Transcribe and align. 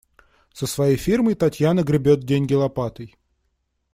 Со 0.51 0.65
своей 0.65 0.97
фирмой 0.97 1.35
Татьяна 1.35 1.83
гребёт 1.83 2.21
деньги 2.21 2.55
лопатой. 2.55 3.15